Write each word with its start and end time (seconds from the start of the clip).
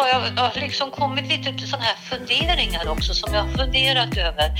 har 0.00 0.08
jag, 0.08 0.22
jag 0.36 0.42
har 0.42 0.60
liksom 0.60 0.90
kommit 0.90 1.28
lite 1.28 1.52
till 1.52 1.68
sådana 1.68 1.84
här 1.84 1.96
funderingar 1.96 2.88
också 2.88 3.14
som 3.14 3.34
jag 3.34 3.42
har 3.42 3.48
funderat 3.48 4.16
över. 4.16 4.50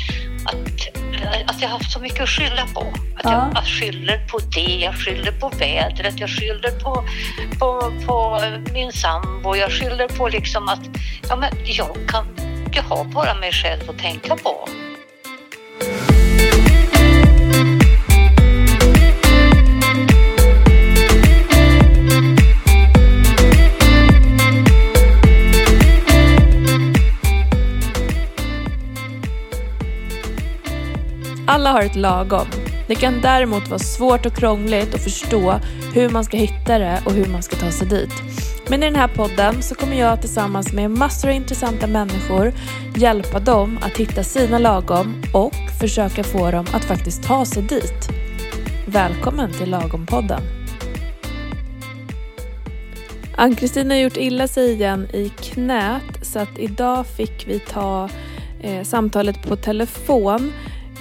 Att, 0.46 1.50
att 1.50 1.60
jag 1.62 1.68
har 1.68 1.78
haft 1.78 1.92
så 1.92 2.00
mycket 2.00 2.20
att 2.20 2.28
skylla 2.28 2.66
på. 2.74 2.80
Att 3.16 3.24
Ja. 3.24 3.30
jag, 3.32 3.50
jag 3.54 3.66
skyller 3.66 4.18
på 4.28 4.38
det, 4.38 4.74
jag 4.84 4.94
skyller 4.94 5.32
på 5.32 5.48
vädret, 5.48 6.20
jag 6.20 6.30
skyller 6.30 6.70
på, 6.70 7.04
på, 7.58 7.92
på 8.06 8.40
min 8.72 8.92
sambo, 8.92 9.56
jag 9.56 9.70
skyller 9.72 10.08
på 10.08 10.28
liksom 10.28 10.68
att 10.68 10.80
ja, 11.28 11.36
men 11.36 11.50
jag, 11.64 11.96
kan, 12.08 12.26
jag 12.72 12.82
har 12.82 13.04
bara 13.04 13.34
mig 13.34 13.52
själv 13.52 13.90
att 13.90 13.98
tänka 13.98 14.36
på. 14.36 14.68
Alla 31.70 31.78
har 31.78 31.86
ett 31.86 31.96
lagom. 31.96 32.46
Det 32.86 32.94
kan 32.94 33.20
däremot 33.20 33.68
vara 33.68 33.78
svårt 33.78 34.26
och 34.26 34.34
krångligt 34.34 34.94
att 34.94 35.04
förstå 35.04 35.60
hur 35.94 36.08
man 36.08 36.24
ska 36.24 36.36
hitta 36.36 36.78
det 36.78 37.02
och 37.06 37.12
hur 37.12 37.26
man 37.26 37.42
ska 37.42 37.56
ta 37.56 37.70
sig 37.70 37.88
dit. 37.88 38.12
Men 38.68 38.82
i 38.82 38.86
den 38.86 38.96
här 38.96 39.08
podden 39.08 39.62
så 39.62 39.74
kommer 39.74 39.96
jag 40.00 40.20
tillsammans 40.20 40.72
med 40.72 40.90
massor 40.90 41.28
av 41.28 41.34
intressanta 41.34 41.86
människor 41.86 42.52
hjälpa 42.96 43.40
dem 43.40 43.78
att 43.82 43.96
hitta 43.96 44.22
sina 44.22 44.58
lagom 44.58 45.22
och 45.34 45.54
försöka 45.80 46.24
få 46.24 46.50
dem 46.50 46.66
att 46.72 46.84
faktiskt 46.84 47.22
ta 47.22 47.44
sig 47.44 47.62
dit. 47.62 48.08
Välkommen 48.86 49.52
till 49.52 49.70
Lagompodden. 49.70 50.40
Ann-Kristin 53.36 53.90
har 53.90 53.98
gjort 53.98 54.16
illa 54.16 54.48
sig 54.48 54.72
igen 54.72 55.08
i 55.12 55.28
knät 55.28 56.18
så 56.22 56.38
att 56.38 56.58
idag 56.58 57.06
fick 57.06 57.48
vi 57.48 57.58
ta 57.58 58.08
eh, 58.62 58.82
samtalet 58.82 59.42
på 59.42 59.56
telefon 59.56 60.52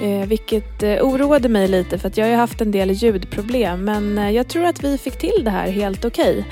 eh, 0.01 0.27
vilket 0.27 0.83
eh, 0.83 1.01
oroade 1.01 1.49
mig 1.49 1.67
lite 1.67 1.97
för 1.97 2.07
att 2.07 2.17
jag 2.17 2.25
har 2.25 2.31
ju 2.31 2.37
haft 2.37 2.61
en 2.61 2.71
del 2.71 2.91
ljudproblem 2.91 3.85
men 3.85 4.17
eh, 4.17 4.29
jag 4.29 4.47
tror 4.47 4.65
att 4.65 4.83
vi 4.83 4.97
fick 4.97 5.17
till 5.17 5.41
det 5.43 5.51
här 5.51 5.67
helt 5.71 6.05
okej 6.05 6.45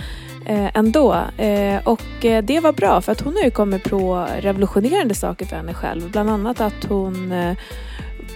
eh, 0.46 0.70
ändå. 0.74 1.14
Eh, 1.38 1.88
och 1.88 2.26
eh, 2.26 2.44
det 2.44 2.60
var 2.60 2.74
bra 2.74 3.02
för 3.02 3.12
att 3.12 3.22
hon 3.22 3.36
har 3.36 3.44
ju 3.44 3.52
kommit 3.52 3.84
på 3.84 4.28
revolutionerande 4.40 5.16
saker 5.16 5.46
för 5.46 5.56
henne 5.56 5.74
själv. 5.74 6.12
Bland 6.12 6.30
annat 6.30 6.62
att 6.62 6.86
hon 6.90 7.32
eh, 7.32 7.58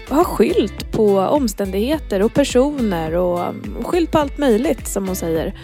har 0.08 0.24
skylt 0.24 0.92
på 0.92 1.18
omständigheter 1.20 2.22
och 2.22 2.34
personer 2.34 3.14
och 3.14 3.40
mm, 3.40 3.84
skylt 3.84 4.10
på 4.10 4.18
allt 4.18 4.38
möjligt 4.38 4.88
som 4.88 5.06
hon 5.06 5.16
säger. 5.16 5.54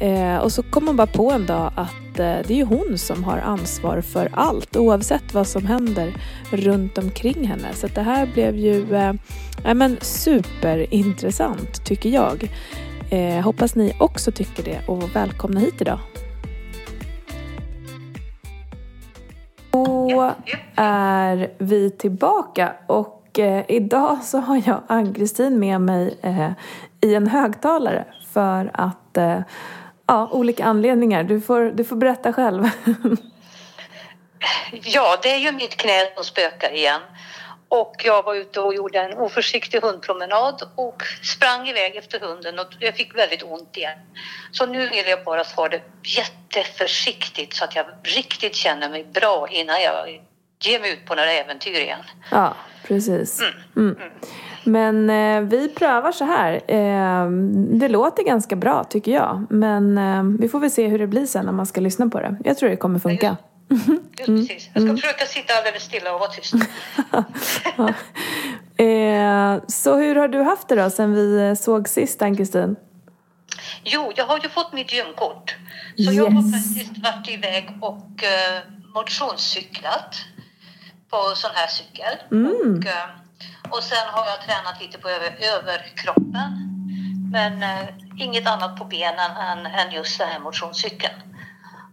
Eh, 0.00 0.36
och 0.36 0.52
så 0.52 0.62
kom 0.62 0.86
hon 0.86 0.96
bara 0.96 1.06
på 1.06 1.30
en 1.30 1.46
dag 1.46 1.72
att 1.76 2.05
Eh, 2.20 2.46
det 2.46 2.50
är 2.50 2.56
ju 2.56 2.64
hon 2.64 2.98
som 2.98 3.24
har 3.24 3.38
ansvar 3.38 4.00
för 4.00 4.28
allt 4.32 4.76
oavsett 4.76 5.34
vad 5.34 5.46
som 5.46 5.66
händer 5.66 6.16
runt 6.50 6.98
omkring 6.98 7.46
henne. 7.46 7.74
Så 7.74 7.86
det 7.86 8.02
här 8.02 8.26
blev 8.26 8.56
ju 8.56 8.94
eh, 8.94 9.12
ja, 9.64 9.74
men 9.74 9.96
superintressant 10.00 11.84
tycker 11.84 12.08
jag. 12.08 12.50
Eh, 13.10 13.44
hoppas 13.44 13.74
ni 13.74 13.92
också 14.00 14.32
tycker 14.32 14.62
det 14.62 14.88
och 14.88 15.16
välkomna 15.16 15.60
hit 15.60 15.80
idag. 15.80 15.98
Då 19.70 20.32
är 20.76 21.50
vi 21.58 21.90
tillbaka 21.90 22.72
och 22.86 23.38
eh, 23.38 23.64
idag 23.68 24.18
så 24.22 24.38
har 24.38 24.62
jag 24.66 24.82
Ann-Kristin 24.86 25.58
med 25.58 25.80
mig 25.80 26.18
eh, 26.22 26.50
i 27.00 27.14
en 27.14 27.26
högtalare 27.26 28.04
för 28.32 28.70
att 28.72 29.16
eh, 29.16 29.40
ja, 30.06 30.28
olika 30.32 30.64
anledningar. 30.64 31.22
Du 31.22 31.40
får, 31.40 31.64
du 31.64 31.84
får 31.84 31.96
berätta 31.96 32.32
själv. 32.32 32.64
Ja, 34.82 35.18
det 35.22 35.32
är 35.32 35.38
ju 35.38 35.52
mitt 35.52 35.76
knä 35.76 36.08
som 36.14 36.24
spökar 36.24 36.72
igen. 36.72 37.00
Och 37.68 37.94
jag 38.04 38.22
var 38.22 38.34
ute 38.34 38.60
och 38.60 38.74
gjorde 38.74 39.00
en 39.00 39.18
oförsiktig 39.18 39.80
hundpromenad 39.82 40.62
och 40.74 41.02
sprang 41.22 41.68
iväg 41.68 41.96
efter 41.96 42.20
hunden 42.20 42.58
och 42.58 42.66
jag 42.80 42.96
fick 42.96 43.16
väldigt 43.16 43.42
ont 43.42 43.76
igen. 43.76 43.98
Så 44.50 44.66
nu 44.66 44.88
vill 44.88 45.06
jag 45.06 45.24
bara 45.24 45.44
ta 45.44 45.68
det 45.68 45.82
jätteförsiktigt 46.02 47.54
så 47.54 47.64
att 47.64 47.76
jag 47.76 47.86
riktigt 48.02 48.54
känner 48.54 48.90
mig 48.90 49.04
bra 49.04 49.48
innan 49.50 49.82
jag 49.82 50.22
ger 50.60 50.80
mig 50.80 50.92
ut 50.92 51.06
på 51.06 51.14
några 51.14 51.32
äventyr 51.32 51.80
igen. 51.80 52.00
ja, 52.30 52.54
precis. 52.86 53.42
Mm. 53.76 53.96
Men 54.66 55.10
eh, 55.10 55.40
vi 55.48 55.68
prövar 55.68 56.12
så 56.12 56.24
här. 56.24 56.52
Eh, 56.68 57.30
det 57.78 57.88
låter 57.88 58.22
ganska 58.22 58.56
bra 58.56 58.84
tycker 58.84 59.12
jag. 59.12 59.46
Men 59.50 59.98
eh, 59.98 60.22
vi 60.40 60.48
får 60.48 60.60
väl 60.60 60.70
se 60.70 60.86
hur 60.88 60.98
det 60.98 61.06
blir 61.06 61.26
sen 61.26 61.46
när 61.46 61.52
man 61.52 61.66
ska 61.66 61.80
lyssna 61.80 62.08
på 62.08 62.20
det. 62.20 62.36
Jag 62.44 62.58
tror 62.58 62.70
det 62.70 62.76
kommer 62.76 62.98
funka. 62.98 63.36
Just 64.18 64.26
precis. 64.26 64.70
Jag 64.74 64.82
ska 64.82 64.92
försöka 64.96 65.24
sitta 65.26 65.54
alldeles 65.54 65.82
stilla 65.82 66.14
och 66.14 66.20
vara 66.20 66.30
tyst. 66.30 66.54
Eh, 68.78 69.56
så 69.68 69.96
hur 69.96 70.16
har 70.16 70.28
du 70.28 70.42
haft 70.42 70.68
det 70.68 70.74
då 70.74 70.90
sen 70.90 71.14
vi 71.14 71.48
eh, 71.48 71.54
såg 71.54 71.88
sist 71.88 72.22
Ann-Kristin? 72.22 72.76
Jo, 73.84 74.12
jag 74.16 74.24
har 74.26 74.40
ju 74.42 74.48
fått 74.48 74.72
mitt 74.72 74.92
gymkort. 74.92 75.56
Så 75.96 76.12
jag 76.12 76.30
har 76.30 76.42
Yes. 76.42 76.52
faktiskt 76.52 77.02
varit 77.04 77.28
iväg 77.30 77.78
och 77.80 77.96
uh, 78.22 78.72
motionscyklat 78.94 80.16
på 81.10 81.16
sån 81.34 81.50
här 81.54 81.66
cykel. 81.66 82.14
Mm. 82.30 82.46
Och, 82.78 82.86
eh, 82.86 83.08
och 83.70 83.82
sen 83.82 84.06
har 84.10 84.26
jag 84.26 84.40
tränat 84.46 84.80
lite 84.82 84.98
på 84.98 85.08
över, 85.08 85.36
överkroppen. 85.54 86.50
Men 87.32 87.62
eh, 87.62 87.88
inget 88.18 88.46
annat 88.46 88.76
på 88.78 88.84
benen 88.84 89.30
än, 89.50 89.66
än 89.66 89.92
just 89.92 90.18
den 90.18 90.28
här 90.28 90.38
motionscykeln. 90.40 91.14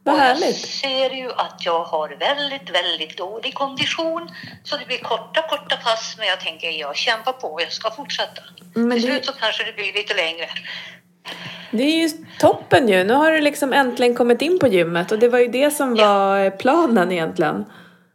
Vad 0.04 0.16
Och 0.16 0.22
Jag 0.22 0.26
härligt. 0.26 0.68
ser 0.68 1.10
ju 1.10 1.32
att 1.32 1.56
jag 1.66 1.84
har 1.84 2.10
väldigt, 2.20 2.70
väldigt 2.70 3.18
dålig 3.18 3.54
kondition. 3.56 4.30
Så 4.64 4.78
det 4.78 4.86
blir 4.86 4.98
korta, 4.98 5.42
korta 5.50 5.76
pass. 5.78 6.16
Men 6.18 6.28
jag 6.28 6.40
tänker, 6.40 6.70
jag 6.70 6.96
kämpar 6.96 7.32
på. 7.34 7.62
Jag 7.62 7.72
ska 7.72 7.92
fortsätta. 7.92 8.42
Men 8.74 8.92
Till 8.92 9.02
det- 9.02 9.08
slut 9.08 9.26
så 9.26 9.34
kanske 9.34 9.64
det 9.64 9.74
blir 9.74 9.94
lite 9.94 10.14
längre. 10.14 10.48
Det 11.72 11.84
är 11.84 12.02
ju 12.02 12.10
toppen 12.40 12.88
ju. 12.88 13.04
Nu 13.04 13.14
har 13.14 13.32
du 13.32 13.42
liksom 13.42 13.74
äntligen 13.74 14.16
kommit 14.16 14.42
in 14.42 14.60
på 14.60 14.68
gymmet 14.68 15.12
och 15.12 15.20
det 15.20 15.30
var 15.30 15.40
ju 15.40 15.48
det 15.48 15.72
som 15.72 15.96
Ja. 15.96 16.06
var 16.08 16.50
planen 16.50 17.12
egentligen. 17.12 17.66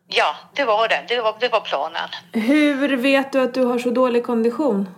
Ja, 0.08 0.36
det 0.54 0.64
var 0.64 0.88
det. 0.88 1.04
Det 1.08 1.20
var, 1.20 1.36
det 1.41 1.48
var 1.48 1.60
planen. 1.60 2.08
Hur 2.32 2.96
vet 2.96 3.32
du 3.32 3.41
att 3.41 3.54
du 3.54 3.64
har 3.64 3.78
så 3.78 3.91
dålig 3.91 4.24
kondition? 4.26 4.88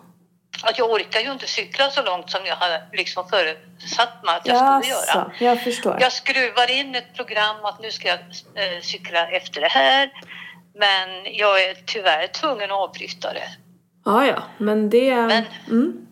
Att 0.62 0.78
jag 0.78 0.90
orkar 0.90 1.20
ju 1.20 1.32
inte 1.32 1.46
cykla 1.46 1.90
så 1.90 2.02
långt 2.02 2.30
som 2.30 2.40
jag 2.46 2.56
hade 2.56 2.82
liksom 2.92 3.28
förutsatt 3.28 4.24
mig 4.24 4.36
att 4.36 4.46
jag 4.46 4.82
skulle 4.82 4.94
göra. 4.94 5.30
Jag 5.38 5.64
förstår. 5.64 5.98
Jag 6.00 6.12
skruvar 6.12 6.70
in 6.70 6.94
ett 6.94 7.14
program 7.14 7.56
att 7.64 7.80
nu 7.80 7.90
ska 7.90 8.08
jag 8.08 8.18
eh, 8.18 8.80
cykla 8.82 9.28
efter 9.28 9.60
det 9.60 9.68
här. 9.68 10.10
Men 10.74 11.34
jag 11.34 11.62
är 11.62 11.74
tyvärr 11.86 12.26
tvungen 12.26 12.70
att 12.70 12.76
avbryta 12.76 13.32
det. 13.32 13.48
Ja, 14.04 14.26
ja, 14.26 14.42
men 14.58 14.90
det... 14.90 15.14
Men- 15.16 15.44
mm. 15.68 16.06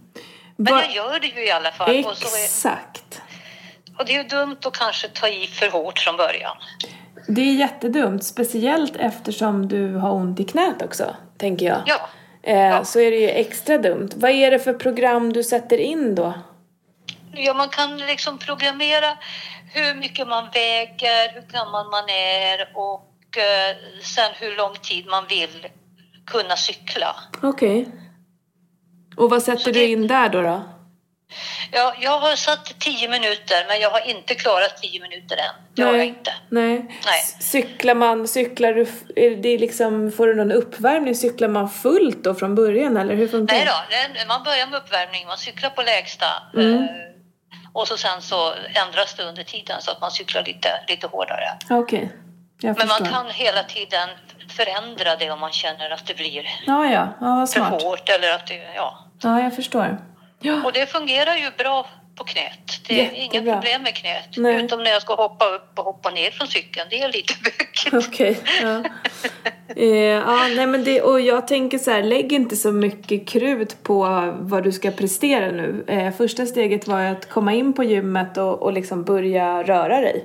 Men 0.57 0.75
jag 0.75 0.91
gör 0.91 1.21
det 1.21 1.27
ju 1.27 1.47
i 1.47 1.51
alla 1.51 1.73
fall. 1.73 2.05
Och, 2.05 2.17
så 2.17 2.37
är, 2.37 2.45
Exakt. 2.45 3.23
och 3.99 4.05
det 4.05 4.13
är 4.15 4.23
ju 4.23 4.29
dumt 4.29 4.57
att 4.65 4.79
kanske 4.79 5.09
ta 5.09 5.29
i 5.29 5.47
för 5.47 5.69
hårt 5.71 5.99
från 5.99 6.17
början. 6.17 6.57
Det 7.31 7.41
är 7.41 7.55
jättedumt, 7.55 8.25
speciellt 8.25 8.97
eftersom 8.97 9.69
du 9.69 9.95
har 9.95 10.11
ont 10.13 10.41
i 10.41 10.45
knät 10.45 10.83
också, 10.83 11.17
tänker 11.39 11.67
jag. 11.67 11.83
Ja. 11.87 12.09
Eh, 12.43 12.59
Ja. 12.59 12.85
Så 12.85 13.01
är 13.01 13.11
det 13.11 13.17
ju 13.17 13.29
extra 13.29 13.79
dumt. 13.79 14.09
Vad 14.17 14.31
är 14.31 14.51
det 14.51 14.59
för 14.59 14.73
program 14.75 15.33
du 15.33 15.43
sätter 15.45 15.79
in 15.79 16.15
då? 16.15 16.35
Ja, 17.33 17.55
man 17.55 17.69
kan 17.69 17.99
liksom 17.99 18.39
programmera 18.39 19.19
hur 19.73 19.95
mycket 19.95 20.29
man 20.29 20.45
väger, 20.55 21.33
hur 21.35 21.43
gammal 21.53 21.91
man 21.91 22.05
är 22.09 22.71
och 22.75 23.39
eh, 23.39 23.77
sen 24.03 24.31
hur 24.41 24.57
lång 24.57 24.75
tid 24.83 25.07
man 25.07 25.25
vill 25.29 25.67
kunna 26.27 26.57
cykla. 26.57 27.17
Okej. 27.43 27.89
Och 29.17 29.31
vad 29.31 29.43
sätter 29.43 29.63
Så 29.63 29.71
du 29.71 29.81
det- 29.81 29.87
in 29.87 30.07
där 30.07 30.29
då? 30.29 30.43
då? 30.43 30.63
Ja, 31.73 31.95
jag 32.01 32.19
har 32.19 32.37
satt 32.37 32.79
10 32.81 33.09
minuter, 33.09 33.65
men 33.69 33.81
jag 33.81 33.91
har 33.91 34.09
inte 34.11 34.35
klarat 34.35 34.77
10 34.83 35.01
minuter 35.01 35.37
än. 35.37 35.55
Det 35.75 35.83
har 35.83 35.95
jag 35.95 36.07
inte. 36.07 36.33
Nej. 36.49 36.79
Nej. 37.07 37.21
Cyklar 37.41 37.95
man, 37.95 38.29
cyklar 38.29 38.73
du, 38.75 38.87
är 39.17 39.37
det 39.43 39.59
liksom, 39.59 40.13
får 40.13 40.27
du 40.27 40.35
någon 40.35 40.53
uppvärmning? 40.53 41.15
Cyklar 41.15 41.49
man 41.49 41.69
fullt 41.71 42.25
då 42.25 42.35
från 42.35 42.55
början 42.55 42.97
eller 42.97 43.15
hur 43.15 43.29
funkar 43.29 43.55
Nej 43.57 43.65
det? 43.65 43.71
då, 43.71 44.19
det- 44.21 44.29
man 44.29 44.43
börjar 44.43 44.67
med 44.67 44.79
uppvärmning, 44.83 45.27
man 45.27 45.39
cyklar 45.39 45.71
på 45.71 45.83
lägsta 45.83 46.27
Mm. 46.55 46.75
eh, 46.75 46.81
och 47.73 47.89
så 47.89 47.97
sen 47.97 48.23
så 48.23 48.53
ändras 48.87 49.15
det 49.15 49.23
under 49.23 49.43
tiden 49.45 49.83
så 49.83 49.91
att 49.91 50.01
man 50.01 50.11
cyklar 50.11 50.43
lite, 50.45 50.69
lite 50.89 51.07
hårdare. 51.07 51.49
Okej, 51.71 52.09
jag 52.61 52.79
Men 52.79 52.89
förstår. 52.89 53.05
man 53.05 53.13
kan 53.13 53.31
hela 53.31 53.63
tiden 53.63 54.09
förändra 54.57 55.17
det 55.17 55.31
om 55.31 55.41
man 55.41 55.53
känner 55.53 55.91
att 55.91 56.07
det 56.07 56.15
blir 56.15 56.47
Ja, 56.67 56.87
ja, 56.87 57.09
ja 57.21 57.47
för 57.47 57.61
hårt 57.61 58.09
eller 58.09 58.33
att 58.35 58.47
det, 58.47 58.55
ja. 58.77 59.05
Ja, 59.23 59.41
jag 59.43 59.57
förstår. 59.57 59.99
Ja, 60.41 60.65
Och 60.65 60.73
det 60.73 60.87
fungerar 60.87 61.35
ju 61.37 61.51
bra 61.59 61.87
på 62.15 62.25
knät. 62.25 62.81
Det 62.89 63.01
är 63.07 63.13
inga 63.15 63.25
Jättebra. 63.35 63.55
problem 63.55 63.83
med 63.83 63.95
knät. 63.97 64.29
Nej. 64.37 64.65
Utom 64.65 64.83
när 64.85 64.91
jag 64.91 65.03
ska 65.03 65.15
hoppa 65.15 65.45
upp 65.45 65.79
och 65.79 65.85
hoppa 65.85 66.11
ner 66.11 66.31
från 66.31 66.49
cykeln. 66.49 66.87
Det 66.91 67.01
är 67.03 67.09
lite 67.13 67.35
bökigt. 67.45 68.09
okej. 68.09 68.39
Ja. 68.63 68.83
Eh, 69.77 69.87
ja, 69.97 70.49
nej 70.57 70.67
men 70.67 70.85
det, 70.85 71.03
och 71.03 71.21
jag 71.21 71.49
tänker 71.49 71.79
så 71.79 71.91
här, 71.91 72.03
lägg 72.03 72.33
inte 72.33 72.57
så 72.57 72.73
mycket 72.73 73.29
krut 73.29 73.83
på 73.83 74.05
vad 74.41 74.65
du 74.65 74.73
ska 74.73 74.91
prestera 74.91 75.51
nu. 75.51 75.85
Eh, 75.89 76.13
första 76.13 76.47
steget 76.47 76.87
var 76.89 77.01
att 77.03 77.29
komma 77.31 77.53
in 77.55 77.73
på 77.73 77.85
gymmet 77.85 78.37
och, 78.39 78.63
och 78.63 78.73
liksom 78.73 79.05
börja 79.05 79.63
röra 79.63 80.01
dig. 80.01 80.25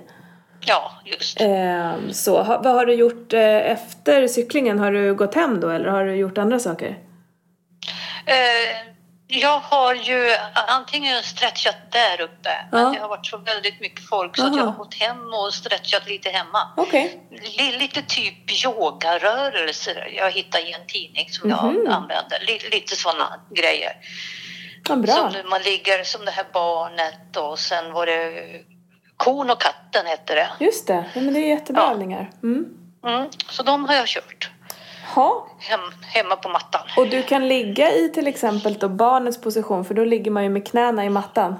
Ja, 0.66 0.92
just. 1.06 1.42
Eh, 1.42 1.92
så, 2.12 2.42
ha, 2.44 2.62
vad 2.62 2.74
har 2.74 2.86
du 2.86 2.94
gjort 2.94 3.34
eh, 3.34 3.72
efter 3.72 4.28
cyklingen? 4.28 4.80
Har 4.80 4.92
du 4.92 5.16
gått 5.16 5.36
hem 5.36 5.60
då 5.60 5.70
eller 5.70 5.90
har 5.90 6.04
du 6.06 6.16
gjort 6.16 6.38
andra 6.38 6.60
saker? 6.60 6.98
Eh, 8.26 8.93
jag 9.42 9.60
har 9.60 9.94
ju 9.96 10.36
antingen 10.68 11.24
stretchat 11.24 11.76
där 11.92 12.22
uppe, 12.22 12.50
Ja. 12.72 12.78
men 12.78 12.94
det 12.94 13.00
har 13.00 13.08
varit 13.10 13.26
så 13.26 13.38
väldigt 13.38 13.80
mycket 13.82 14.08
folk 14.10 14.38
så 14.38 14.48
att 14.48 14.56
jag 14.56 14.64
har 14.66 14.72
gått 14.72 14.94
hem 14.94 15.34
och 15.34 15.54
stretchat 15.54 16.08
lite 16.10 16.30
hemma. 16.30 16.72
Li- 17.58 17.78
Lite 17.80 18.02
typ 18.02 18.66
yogarörelser 18.66 20.08
jag 20.18 20.32
hittade 20.32 20.64
i 20.64 20.72
en 20.74 20.88
tidning 20.88 21.30
som 21.30 21.50
Mhm. 21.50 21.58
jag 21.86 21.94
använder. 21.94 22.40
Li- 22.48 22.70
Lite 22.72 22.96
sådana 22.96 23.40
grejer. 23.56 23.92
Ja, 24.90 24.96
bra. 24.96 25.14
Som 25.14 25.50
man 25.50 25.62
ligger 25.62 26.04
som 26.04 26.26
det 26.26 26.32
här 26.32 26.46
barnet 26.54 27.38
och 27.38 27.60
sen 27.60 27.94
var 27.94 28.06
det 28.06 28.32
kon 29.18 29.50
och 29.50 29.62
katten 29.62 30.06
hette 30.06 30.36
det. 30.36 30.50
Just 30.60 30.88
det, 30.88 31.06
ja, 31.14 31.22
men 31.22 31.34
det 31.34 31.40
är 31.40 31.48
jättebra 31.50 31.82
Ja. 31.84 32.26
Mm. 32.44 32.66
Mm, 33.08 33.30
så 33.50 33.64
de 33.64 33.86
har 33.86 33.96
jag 33.96 34.08
kört 34.08 34.50
Ha. 35.16 35.48
hem, 35.60 35.80
hemma 36.02 36.36
på 36.36 36.50
mattan. 36.50 36.82
Och 36.98 37.08
du 37.08 37.24
kan 37.24 37.48
ligga 37.48 37.92
i 37.96 38.10
till 38.10 38.28
exempel 38.28 38.74
då 38.74 38.90
barnets 38.90 39.42
position 39.42 39.86
för 39.86 39.94
då 39.94 40.04
ligger 40.06 40.32
man 40.32 40.44
ju 40.44 40.50
med 40.50 40.68
knäna 40.68 41.06
i 41.06 41.10
mattan. 41.10 41.56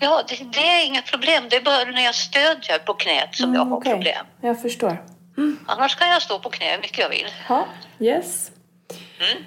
Ja, 0.00 0.22
det, 0.28 0.34
det 0.52 0.58
är 0.68 0.86
inga 0.86 1.02
problem. 1.02 1.44
Det 1.50 1.56
är 1.56 1.60
bara 1.62 1.84
när 1.84 2.04
jag 2.04 2.14
stödjer 2.14 2.78
på 2.78 2.94
knät 2.94 3.34
som 3.36 3.54
jag 3.54 3.60
har 3.60 3.66
Mm, 3.66 3.78
okej. 3.78 3.92
problem. 3.92 4.26
Jag 4.40 4.62
förstår. 4.62 5.02
Annars 5.66 5.94
kan 5.96 6.08
jag 6.08 6.22
stå 6.22 6.38
på 6.38 6.50
knä 6.50 6.70
hur 6.72 6.78
mycket 6.80 6.98
jag 6.98 7.08
vill. 7.08 7.26
Ja, 7.48 7.66
yes. 7.98 8.50
Mm. 9.20 9.44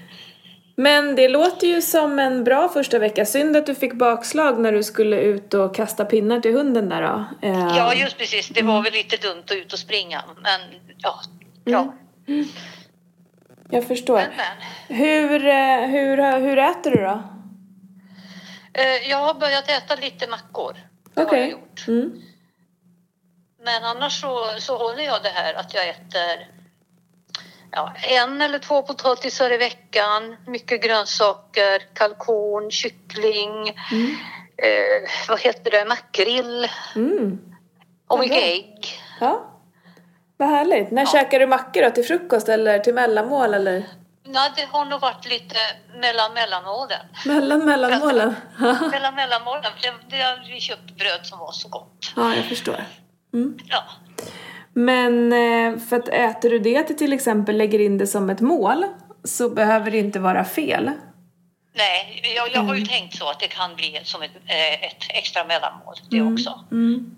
Men 0.76 1.16
det 1.16 1.28
låter 1.30 1.68
ju 1.68 1.82
som 1.82 2.20
en 2.20 2.44
bra 2.44 2.70
första 2.70 3.00
vecka. 3.00 3.26
Synd 3.26 3.58
att 3.58 3.66
du 3.66 3.76
fick 3.76 3.94
bakslag 3.94 4.60
när 4.60 4.72
du 4.72 4.84
skulle 4.84 5.20
ut 5.22 5.54
och 5.54 5.76
kasta 5.76 6.06
pinnar 6.06 6.40
till 6.40 6.54
hunden 6.54 6.90
där 6.90 7.02
då. 7.02 7.48
Eh, 7.48 7.74
Ja, 7.78 7.94
just 7.94 8.18
precis. 8.18 8.48
Det 8.50 8.60
Mm. 8.60 8.74
var 8.74 8.82
väl 8.84 8.94
lite 8.94 9.18
dumt 9.18 9.44
att 9.46 9.52
ut 9.52 9.74
och 9.74 9.80
springa. 9.80 10.22
Men 10.42 10.62
ja, 10.98 11.20
ja. 11.66 11.94
Jag 13.72 13.88
förstår. 13.88 14.16
Men, 14.18 14.30
men. 14.38 14.98
Hur, 14.98 15.48
eh, 15.48 15.80
hur, 15.90 16.40
hur 16.40 16.58
äter 16.58 16.92
du 16.92 16.98
då? 17.02 17.24
Eh, 18.74 19.10
Jag 19.10 19.18
har 19.18 19.34
börjat 19.34 19.70
äta 19.70 19.96
lite 19.96 20.28
mackor. 20.28 20.74
Det 21.14 21.20
har 21.22 21.28
Okej. 21.28 21.40
jag 21.40 21.50
gjort. 21.52 21.88
Mm. 21.88 22.22
Men 23.64 23.84
annars 23.84 24.22
så, 24.22 24.48
så 24.60 24.78
håller 24.78 25.04
jag 25.04 25.24
det 25.24 25.30
här 25.30 25.54
att 25.54 25.74
jag 25.74 25.90
äter 25.90 26.48
ja, 27.72 27.94
en 28.10 28.42
eller 28.42 28.60
två 28.60 28.82
potatisar 28.82 29.52
i 29.54 29.58
veckan, 29.58 30.36
mycket 30.48 30.84
grönsaker, 30.84 31.82
kalkon, 31.94 32.72
kyckling, 32.72 33.68
eh, 34.58 35.10
vad 35.30 35.40
heter 35.40 35.72
det, 35.72 35.86
makrill 35.86 36.68
Mm. 36.96 37.40
och 38.08 38.20
mycket 38.20 38.44
ägg. 38.44 39.00
Ja. 39.20 39.51
Vad 40.42 40.50
härligt. 40.50 40.92
När 40.92 41.06
käkar 41.06 41.40
du 41.40 41.48
mackor 41.48 41.82
då? 41.82 41.90
Till 41.90 42.04
frukost 42.04 42.50
eller 42.50 42.80
till 42.80 42.94
mellanmål 42.94 43.54
eller? 43.54 43.84
Nej, 44.26 44.52
det 44.56 44.66
har 44.72 44.86
nog 44.86 45.02
varit 45.02 45.30
lite 45.30 45.56
mellan 46.02 46.34
mellanmålen. 46.34 47.00
Mellan 47.26 47.66
mellanmålen? 47.66 48.36
mellan 48.92 49.16
mellanmålen. 49.16 49.72
Det, 49.82 49.94
det 50.18 50.22
har 50.24 50.48
vi 50.54 50.60
köpt 50.60 50.92
bröd 50.98 51.20
som 51.26 51.40
var 51.40 51.52
så 51.52 51.68
gott. 51.70 52.14
ja, 52.16 52.36
jag 52.36 52.46
förstår. 52.46 52.76
Ja. 53.68 53.84
Men 54.74 55.34
eh, 55.34 55.80
för 55.80 55.96
att 55.96 56.08
äter 56.08 56.50
du 56.50 56.60
det 56.60 56.84
till 56.84 56.98
till 56.98 57.14
exempel 57.14 57.58
lägger 57.58 57.80
in 57.80 57.98
det 57.98 58.08
som 58.08 58.30
ett 58.30 58.42
mål 58.42 58.86
så 59.24 59.50
behöver 59.50 59.92
det 59.92 59.98
inte 59.98 60.20
vara 60.20 60.46
fel. 60.46 60.92
Nej, 61.74 62.22
jag, 62.36 62.48
jag 62.48 62.56
Mm. 62.56 62.68
har 62.68 62.76
ju 62.76 62.86
tänkt 62.86 63.16
så 63.18 63.30
att 63.30 63.40
det 63.40 63.48
kan 63.48 63.76
bli 63.76 64.00
som 64.04 64.22
ett, 64.22 64.32
eh, 64.46 64.84
ett 64.84 65.04
extra 65.10 65.44
mellanmål 65.46 65.96
det 66.10 66.22
också. 66.22 66.64
Mm. 66.72 67.16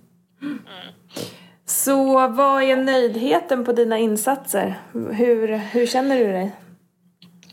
Så 1.74 2.28
vad 2.28 2.64
är 2.64 2.76
nöjdheten 2.76 3.66
på 3.66 3.72
dina 3.72 3.98
insatser? 3.98 4.80
Hur, 4.94 5.58
hur 5.58 5.88
känner 5.88 6.18
du 6.18 6.32
dig? 6.32 6.52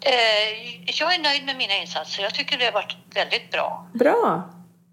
Eh, 0.02 0.84
jag 1.00 1.14
är 1.14 1.18
nöjd 1.22 1.44
med 1.44 1.56
mina 1.56 1.74
insatser. 1.76 2.22
Jag 2.22 2.34
tycker 2.34 2.58
det 2.58 2.64
har 2.64 2.72
varit 2.72 2.96
väldigt 3.14 3.50
bra. 3.50 3.86
Bra! 3.94 4.50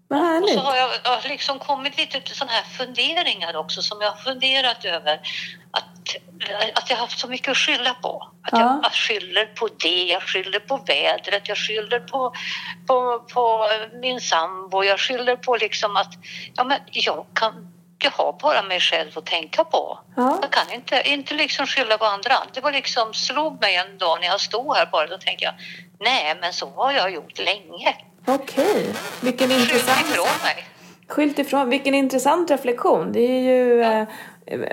Vad 0.08 0.20
Och 0.20 0.26
härligt! 0.26 0.54
så 0.54 0.60
har 0.60 0.76
jag, 0.76 0.90
jag 1.04 1.10
har 1.10 1.28
liksom 1.28 1.58
kommit 1.58 1.98
lite 1.98 2.20
till 2.20 2.34
sådana 2.34 2.52
här 2.52 2.62
funderingar 2.64 3.56
också 3.56 3.82
som 3.82 3.98
jag 4.00 4.10
har 4.10 4.16
funderat 4.16 4.84
över. 4.84 5.20
Att, 5.70 5.84
att 6.74 6.90
jag 6.90 6.96
har 6.96 7.00
haft 7.00 7.18
så 7.18 7.28
mycket 7.28 7.48
att 7.48 7.56
skylla 7.56 7.94
på. 7.94 8.28
Att 8.42 8.52
Ja. 8.52 8.58
jag, 8.60 8.80
jag 8.82 8.92
skyller 8.92 9.46
på 9.46 9.68
det, 9.82 10.04
jag 10.04 10.22
skyller 10.22 10.60
på 10.60 10.76
vädret, 10.76 11.48
jag 11.48 11.56
skyller 11.58 12.00
på, 12.00 12.32
på, 12.86 13.18
på 13.34 13.68
min 14.02 14.20
sambo, 14.20 14.84
jag 14.84 15.00
skyller 15.00 15.36
på 15.36 15.56
liksom 15.56 15.96
att 15.96 16.12
ja, 16.54 16.64
men 16.64 16.78
jag, 16.92 17.26
kan, 17.34 17.72
jag 18.04 18.10
har 18.10 18.32
bara 18.32 18.62
mig 18.62 18.80
själv 18.80 19.18
att 19.18 19.26
tänka 19.26 19.64
på. 19.64 19.98
Ja. 20.16 20.38
Jag 20.42 20.50
kan 20.52 20.72
inte, 20.72 21.02
inte 21.04 21.34
liksom 21.34 21.66
skylla 21.66 21.98
på 21.98 22.04
andra. 22.04 22.34
Det 22.54 22.60
var 22.60 22.72
liksom, 22.72 23.14
slog 23.14 23.60
mig 23.60 23.76
en 23.76 23.98
dag 23.98 24.18
när 24.20 24.26
jag 24.26 24.40
stod 24.40 24.76
här 24.76 24.86
bara, 24.86 25.06
då 25.06 25.18
tänkte 25.18 25.44
jag 25.44 25.54
nej 26.00 26.36
men 26.40 26.52
så 26.52 26.70
har 26.76 26.92
jag 26.92 27.10
gjort 27.10 27.38
länge. 27.38 27.96
Okej, 28.26 28.94
vilken 29.20 29.48
Skyll 29.48 29.60
intressant... 29.60 30.00
ifrån 30.00 30.28
mig. 30.44 30.64
Skylt 31.08 31.38
ifrån, 31.38 31.70
vilken 31.70 31.94
intressant 31.94 32.50
reflektion. 32.50 33.12
Det 33.12 33.20
är 33.20 33.40
ju... 33.40 33.82
Eh, 33.82 34.04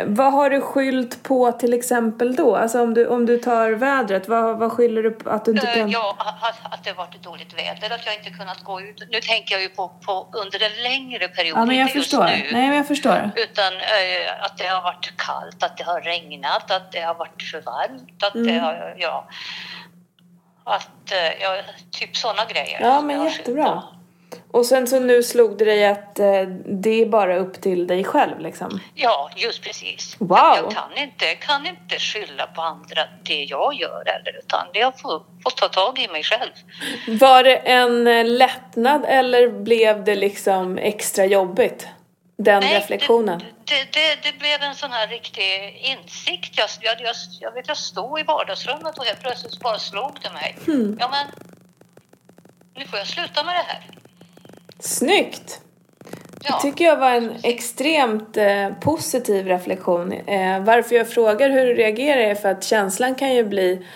vad 0.05 0.33
har 0.33 0.49
du 0.49 0.61
skylt 0.61 1.23
på 1.23 1.51
till 1.51 1.73
exempel 1.73 2.35
då? 2.35 2.55
Alltså 2.55 2.81
om 2.81 2.93
du, 2.93 3.07
om 3.07 3.25
du 3.25 3.37
tar 3.37 3.71
vädret, 3.71 4.27
vad, 4.27 4.57
vad 4.59 4.71
skyller 4.71 5.03
du 5.03 5.11
på 5.11 5.29
att 5.29 5.45
du 5.45 5.51
inte 5.51 5.67
Eh, 5.67 5.73
kan... 5.75 5.89
Ja, 5.89 6.15
att, 6.19 6.73
att 6.73 6.83
det 6.83 6.89
har 6.89 6.97
varit 6.97 7.23
dåligt 7.23 7.53
väder, 7.59 7.95
att 7.95 8.05
jag 8.05 8.15
inte 8.15 8.29
kunnat 8.29 8.63
gå 8.63 8.81
ut. 8.81 9.03
Nu 9.11 9.19
tänker 9.21 9.55
jag 9.55 9.61
ju 9.61 9.69
på, 9.69 9.87
på 10.05 10.27
under 10.33 10.63
en 10.63 10.83
längre 10.83 11.27
period, 11.27 11.57
Ja, 11.57 11.65
men 11.65 11.75
jag 11.77 11.87
inte 11.87 11.97
just 11.97 12.09
förstår. 12.09 12.25
nu. 12.25 12.31
Nej, 12.51 12.67
men 12.67 12.75
jag 12.75 12.87
förstår. 12.87 13.31
Utan 13.35 13.73
eh, 13.73 14.43
att 14.45 14.57
det 14.57 14.67
har 14.67 14.81
varit 14.81 15.13
kallt, 15.17 15.63
att 15.63 15.77
det 15.77 15.83
har 15.83 16.01
regnat, 16.01 16.71
att 16.71 16.91
det 16.91 17.01
har 17.01 17.13
varit 17.15 17.41
för 17.51 17.61
varmt, 17.61 18.23
att 18.23 18.35
Mm. 18.35 18.47
det 18.47 18.59
har, 18.59 18.95
ja. 18.97 19.27
Att, 20.63 21.11
eh, 21.11 21.41
ja, 21.41 21.57
typ 21.91 22.17
sådana 22.17 22.45
grejer. 22.45 22.79
Ja, 22.81 23.01
men 23.01 23.23
jättebra. 23.23 23.65
på. 23.65 23.83
Och 24.55 24.65
sen 24.65 24.87
så 24.87 24.99
nu 24.99 25.23
slog 25.23 25.57
det 25.57 25.65
dig 25.65 25.85
att 25.85 26.19
eh, 26.19 26.41
det 26.65 27.01
är 27.01 27.05
bara 27.05 27.37
upp 27.37 27.61
till 27.61 27.87
dig 27.87 28.03
själv 28.03 28.39
liksom? 28.39 28.79
Ja, 28.93 29.29
just 29.35 29.63
precis. 29.63 30.15
Wow. 30.19 30.39
Jag 30.55 30.71
kan 30.71 30.97
inte, 30.97 31.35
kan 31.35 31.67
inte 31.67 31.99
skylla 31.99 32.47
på 32.47 32.61
andra 32.61 33.01
det 33.23 33.43
jag 33.43 33.73
gör 33.73 34.03
heller, 34.05 34.39
utan 34.39 34.67
jag 34.73 34.99
får, 34.99 35.23
får 35.43 35.49
ta 35.49 35.67
tag 35.67 35.99
i 35.99 36.07
mig 36.07 36.23
själv. 36.23 36.51
Var 37.19 37.43
det 37.43 37.55
en 37.55 38.07
eh, 38.07 38.25
lättnad 38.25 39.05
eller 39.07 39.47
blev 39.47 40.03
det 40.03 40.15
liksom 40.15 40.77
extra 40.77 41.25
jobbigt? 41.25 41.87
Den 42.37 42.61
reflektionen? 42.61 43.39
Det, 43.39 43.45
det, 43.65 43.89
det, 43.91 44.17
det 44.23 44.39
blev 44.39 44.61
en 44.61 44.75
sån 44.75 44.91
här 44.91 45.07
riktig 45.07 45.79
insikt. 45.81 46.57
Jag, 46.57 46.69
jag, 46.81 47.01
jag, 47.01 47.15
jag, 47.39 47.51
vet, 47.51 47.67
jag 47.67 47.77
stod 47.77 48.19
i 48.19 48.23
vardagsrummet 48.23 48.97
och 48.97 49.05
helt 49.05 49.21
plötsligt 49.21 49.59
bara 49.59 49.79
slog 49.79 50.17
det 50.21 50.31
mig. 50.33 50.55
Hmm. 50.65 50.97
Ja, 50.99 51.09
men 51.11 51.27
nu 52.75 52.85
får 52.87 52.99
jag 52.99 53.07
sluta 53.07 53.43
med 53.43 53.55
det 53.55 53.65
här. 53.67 53.95
Snyggt! 54.85 55.61
Ja, 56.43 56.55
Det 56.55 56.61
tycker 56.61 56.85
jag 56.85 56.95
var 56.97 57.11
en 57.11 57.35
extremt 57.43 58.37
eh, 58.37 58.69
positiv 58.81 59.47
reflektion. 59.47 60.11
Eh, 60.11 60.59
varför 60.59 60.95
jag 60.95 61.09
frågar 61.09 61.49
hur 61.49 61.65
du 61.65 61.73
reagerar 61.73 62.21
är 62.21 62.35
för 62.35 62.49
att 62.49 62.63
känslan 62.63 63.15
kan 63.15 63.33
ju 63.35 63.43
bli 63.43 63.87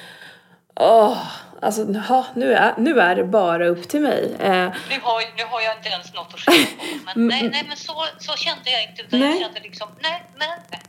Åh, 0.76 1.18
alltså 1.62 1.94
ha, 1.94 2.26
nu, 2.34 2.54
är, 2.54 2.74
nu 2.78 3.00
är 3.00 3.16
det 3.16 3.24
bara 3.24 3.68
upp 3.68 3.90
till 3.90 4.02
mig. 4.02 4.36
Eh, 4.40 4.50
nu, 4.90 5.00
har, 5.02 5.38
nu 5.38 5.44
har 5.50 5.62
jag 5.62 5.78
inte 5.78 5.90
ens 5.90 6.14
något 6.14 6.34
att 6.34 6.40
skylla 6.40 6.66
på. 7.14 7.20
Men 7.20 7.28
nej, 7.40 7.50
nej, 7.50 7.66
men 7.68 7.78
så, 7.78 8.06
så 8.18 8.36
kände 8.36 8.70
jag 8.72 8.84
inte. 8.84 9.02
Utan 9.02 9.20
Nej. 9.20 9.30
Jag 9.30 9.40
kände 9.40 9.60
liksom, 9.60 9.88
nej, 10.02 10.24
men 10.38 10.50
nej. 10.72 10.82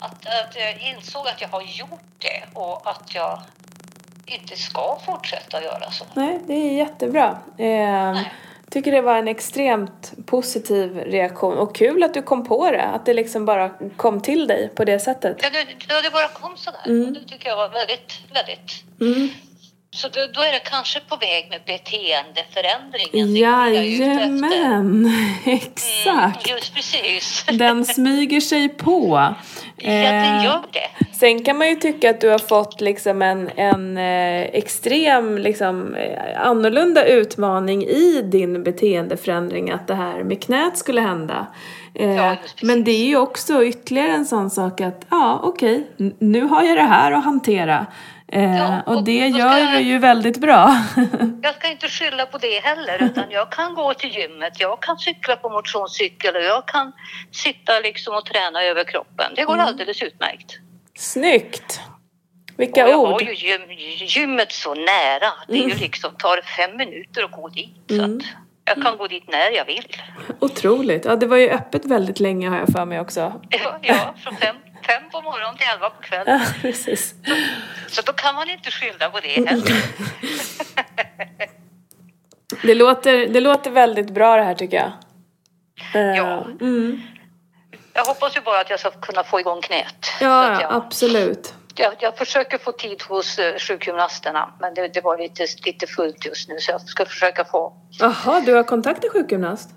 Att, 0.00 0.26
att 0.26 0.56
jag 0.56 0.94
insåg 0.94 1.28
att 1.28 1.40
jag 1.40 1.48
har 1.48 1.62
gjort 1.62 2.00
det 2.18 2.58
och 2.58 2.90
att 2.90 3.14
jag 3.14 3.40
inte 4.26 4.56
ska 4.56 4.98
fortsätta 5.06 5.62
göra 5.62 5.90
så. 5.90 6.04
nej, 6.14 6.40
det 6.46 6.54
är 6.54 6.72
jättebra. 6.72 7.38
Eh, 7.58 8.18
tycker 8.70 8.92
det 8.92 9.00
var 9.00 9.16
en 9.16 9.28
extremt 9.28 10.12
positiv 10.26 10.96
reaktion 10.96 11.58
och 11.58 11.74
kul 11.74 12.02
att 12.02 12.14
du 12.14 12.22
kom 12.22 12.44
på 12.44 12.70
det. 12.70 12.82
Att 12.82 13.06
det 13.06 13.14
liksom 13.14 13.44
bara 13.44 13.70
kom 13.96 14.20
till 14.20 14.46
dig 14.46 14.68
på 14.74 14.84
det 14.84 14.98
sättet. 14.98 15.36
Ja, 15.42 15.50
det, 15.50 15.64
det, 15.64 16.02
det 16.02 16.10
bara 16.10 16.28
kom 16.28 16.56
sådär. 16.56 16.80
Mm. 16.86 17.14
Det 17.14 17.20
tycker 17.20 17.48
jag 17.48 17.56
var 17.56 17.68
väldigt, 17.68 18.20
väldigt 18.34 18.84
Mm. 19.00 19.28
Så 19.90 20.08
då, 20.08 20.20
då 20.34 20.40
är 20.40 20.52
det 20.52 20.58
kanske 20.58 21.00
på 21.00 21.16
väg 21.16 21.46
med 21.50 21.60
beteendeförändringen. 21.66 23.36
Jajamän, 23.36 25.12
exakt. 25.44 26.46
Mm, 26.46 26.56
just 26.56 26.74
precis. 26.74 27.44
Den 27.52 27.84
smyger 27.84 28.40
sig 28.40 28.68
på. 28.68 29.34
Ja, 29.76 29.90
Eh, 29.90 30.44
gör 30.44 30.62
det. 30.72 30.90
Sen 31.20 31.44
kan 31.44 31.58
man 31.58 31.68
ju 31.68 31.74
tycka 31.74 32.10
att 32.10 32.20
du 32.20 32.28
har 32.28 32.38
fått 32.38 32.80
liksom 32.80 33.22
en, 33.22 33.50
en 33.56 33.96
eh, 33.98 34.42
extrem, 34.42 35.38
liksom, 35.38 35.94
eh, 35.94 36.46
annorlunda 36.48 37.04
utmaning 37.06 37.82
i 37.84 38.22
din 38.22 38.62
beteendeförändring, 38.62 39.70
att 39.70 39.86
det 39.86 39.94
här 39.94 40.22
med 40.24 40.42
knät 40.42 40.78
skulle 40.78 41.00
hända. 41.00 41.46
Eh, 41.94 42.14
Ja, 42.16 42.36
precis. 42.42 42.62
men 42.62 42.84
det 42.84 42.90
är 42.90 43.04
ju 43.06 43.16
också 43.16 43.64
ytterligare 43.64 44.12
en 44.12 44.26
sån 44.26 44.50
sak 44.50 44.80
att, 44.80 45.06
ja 45.10 45.40
okej, 45.42 45.86
n- 46.00 46.14
nu 46.18 46.40
har 46.42 46.62
jag 46.62 46.76
det 46.76 46.82
här 46.82 47.12
att 47.12 47.24
hantera. 47.24 47.86
Eh, 48.32 48.56
Ja, 48.56 48.80
och 48.86 48.96
och 48.96 49.04
det 49.04 49.28
gör 49.28 49.58
jag- 49.58 49.72
du 49.72 49.80
ju 49.80 49.98
väldigt 49.98 50.38
bra. 50.40 50.76
Jag 51.42 51.54
ska 51.54 51.68
inte 51.70 51.88
skylla 51.88 52.26
på 52.26 52.38
det 52.38 52.58
heller 52.64 53.02
utan 53.04 53.24
jag 53.30 53.52
kan 53.52 53.74
gå 53.74 53.94
till 53.94 54.10
gymmet, 54.16 54.60
jag 54.60 54.82
kan 54.82 54.98
cykla 54.98 55.36
på 55.36 55.48
motionscykel 55.48 56.36
och 56.36 56.42
jag 56.42 56.68
kan 56.68 56.92
sitta 57.32 57.78
liksom 57.82 58.14
och 58.14 58.24
träna 58.26 58.62
över 58.62 58.84
kroppen. 58.84 59.32
Det 59.36 59.44
går 59.44 59.54
Mm. 59.54 59.66
alldeles 59.66 60.02
utmärkt. 60.02 60.58
Snyggt! 60.98 61.80
Och 62.54 62.60
Vilka 62.60 62.80
jag 62.88 63.00
ord! 63.00 63.08
har 63.08 63.20
ju 63.20 63.34
gym, 63.34 63.60
gymmet 64.06 64.52
så 64.52 64.74
nära. 64.74 65.32
Det 65.46 65.52
är 65.52 65.56
ju 65.56 65.64
Mm. 65.64 65.78
liksom, 65.78 66.14
tar 66.18 66.40
fem 66.56 66.76
minuter 66.76 67.22
att 67.24 67.30
gå 67.32 67.48
dit. 67.48 67.90
Mm. 67.90 68.20
Så 68.20 68.26
jag 68.64 68.82
kan 68.82 68.96
gå 68.96 69.06
dit 69.06 69.28
när 69.28 69.50
jag 69.50 69.64
vill. 69.64 69.96
Otroligt! 70.40 71.04
Ja, 71.04 71.16
det 71.16 71.26
var 71.26 71.36
ju 71.36 71.50
öppet 71.50 71.84
väldigt 71.84 72.20
länge 72.20 72.48
har 72.48 72.58
jag 72.58 72.68
för 72.68 72.84
mig 72.84 73.00
också. 73.00 73.40
Ja, 73.50 73.78
ja 73.82 74.14
från 74.24 74.36
fem, 74.36 74.56
fem 74.86 75.02
på 75.12 75.20
morgonen 75.22 75.56
till 75.56 75.66
elva 75.74 75.90
på 75.90 76.02
kvällen. 76.02 76.40
Ja, 76.40 76.52
precis. 76.62 77.14
Så 77.88 78.02
då 78.02 78.12
kan 78.12 78.34
man 78.34 78.50
inte 78.50 78.70
skylla 78.70 79.10
på 79.10 79.20
det 79.20 79.28
heller. 79.28 79.72
Det 82.62 82.74
låter, 82.74 83.26
det 83.28 83.40
låter 83.40 83.70
väldigt 83.70 84.10
bra 84.10 84.36
det 84.36 84.42
här 84.42 84.54
tycker 84.54 84.76
jag. 84.76 84.92
Eh, 85.94 86.16
Ja. 86.16 86.46
Mm. 86.60 87.02
Jag 87.98 88.04
hoppas 88.04 88.36
ju 88.36 88.40
bara 88.40 88.60
att 88.60 88.70
jag 88.70 88.80
ska 88.80 88.90
kunna 88.90 89.24
få 89.24 89.40
igång 89.40 89.60
knät. 89.60 90.06
Ja, 90.20 90.52
ja, 90.52 90.60
jag, 90.62 90.72
absolut. 90.72 91.54
jag, 91.74 91.92
jag 91.98 92.16
försöker 92.18 92.58
få 92.58 92.72
tid 92.72 93.02
hos 93.08 93.38
eh, 93.38 93.58
sjukgymnasterna 93.58 94.54
men 94.60 94.74
det, 94.74 94.88
det 94.88 95.00
var 95.00 95.18
lite, 95.18 95.46
lite 95.66 95.86
fullt 95.86 96.26
just 96.26 96.48
nu 96.48 96.56
så 96.60 96.70
jag 96.70 96.80
ska 96.80 97.04
försöka 97.04 97.44
få. 97.44 97.72
Jaha, 98.00 98.40
du 98.46 98.54
har 98.54 98.62
kontakt 98.62 99.02
med 99.02 99.12
sjukgymnast? 99.12 99.70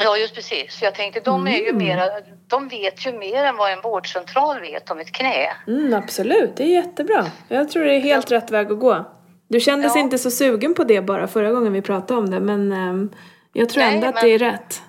Ja, 0.00 0.16
just 0.16 0.34
precis. 0.34 0.82
Jag 0.82 0.94
tänkte 0.94 1.20
de 1.20 1.46
är 1.46 1.56
ju 1.58 1.68
Mm. 1.68 1.78
mera, 1.86 2.04
de 2.46 2.68
vet 2.68 3.06
ju 3.06 3.12
mer 3.18 3.44
än 3.44 3.56
vad 3.56 3.72
en 3.72 3.80
vårdcentral 3.80 4.60
vet 4.60 4.90
om 4.90 4.98
ett 5.00 5.12
knä. 5.12 5.46
Mm, 5.66 5.94
absolut, 5.94 6.56
det 6.56 6.62
är 6.62 6.68
jättebra. 6.68 7.26
Jag 7.48 7.70
tror 7.70 7.84
det 7.84 7.94
är 7.94 8.00
helt 8.00 8.30
rätt 8.32 8.50
väg 8.50 8.72
att 8.72 8.80
gå. 8.80 9.04
Du 9.48 9.60
kändes 9.60 9.94
Ja. 9.94 10.00
inte 10.00 10.18
så 10.18 10.30
sugen 10.30 10.74
på 10.74 10.84
det 10.84 11.00
bara 11.00 11.26
förra 11.28 11.50
gången 11.52 11.72
vi 11.72 11.82
pratade 11.82 12.20
om 12.20 12.30
det 12.30 12.40
men 12.40 12.72
ehm, 12.72 13.10
jag 13.52 13.68
tror 13.68 13.84
Nej, 13.84 13.94
ändå 13.94 14.06
att 14.08 14.14
men- 14.14 14.24
det 14.24 14.30
är 14.34 14.38
rätt. 14.38 14.82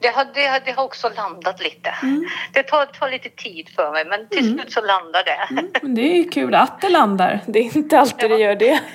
Det 0.00 0.08
har, 0.08 0.26
det, 0.34 0.46
har- 0.46 0.60
det 0.64 0.72
har 0.72 0.84
också 0.84 1.08
landat 1.16 1.60
lite. 1.62 1.94
Mm. 2.02 2.26
Det 2.52 2.62
tar, 2.62 2.86
tar 2.86 3.10
lite 3.10 3.28
tid 3.28 3.68
för 3.76 3.92
mig 3.92 4.04
men 4.04 4.28
till 4.28 4.54
slut 4.54 4.72
så 4.72 4.80
landar 4.80 5.22
det. 5.24 5.46
Mm, 5.50 5.94
det 5.94 6.00
är 6.12 6.16
ju 6.16 6.24
kul 6.28 6.54
att 6.54 6.80
det 6.80 6.88
landar. 6.88 7.40
Det 7.46 7.58
är 7.58 7.76
inte 7.76 7.98
alltid 8.00 8.30
det 8.30 8.36
gör 8.38 8.54
det. 8.56 8.80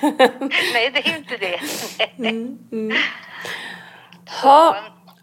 Nej, 0.74 0.90
det 0.94 0.98
är 1.08 1.16
inte 1.16 1.36
det. 1.36 1.60
Mm, 2.28 2.58
mm. 2.72 2.96
Ha. 4.42 4.76